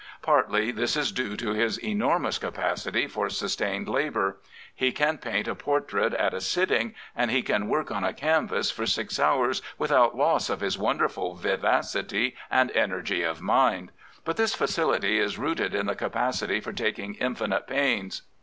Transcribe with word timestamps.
Partly 0.23 0.71
this 0.71 0.97
is 0.97 1.11
due 1.11 1.37
to 1.37 1.51
his 1.51 1.77
enormous 1.77 2.39
capacity 2.39 3.05
for 3.05 3.29
sustained 3.29 3.87
labour. 3.87 4.37
He 4.73 4.91
can 4.91 5.19
paint 5.19 5.47
a 5.47 5.53
por 5.53 5.79
trait 5.81 6.15
at 6.15 6.33
a 6.33 6.41
sitting 6.41 6.95
and 7.15 7.29
he 7.29 7.43
can 7.43 7.67
work 7.67 7.91
on 7.91 8.03
a 8.03 8.11
canvas 8.11 8.71
for 8.71 8.87
six 8.87 9.19
hours 9.19 9.61
without 9.77 10.17
loss 10.17 10.49
of 10.49 10.61
his 10.61 10.75
wonderful 10.75 11.35
vivacity 11.35 12.35
and 12.49 12.71
energy 12.71 13.21
of 13.21 13.43
mind. 13.43 13.91
But 14.25 14.37
this 14.37 14.55
facility 14.55 15.19
is 15.19 15.37
rooted 15.37 15.75
in 15.75 15.85
the 15.85 15.93
capacity 15.93 16.59
for 16.61 16.73
taking 16.73 17.13
infinite 17.13 17.67
pains. 17.67 18.23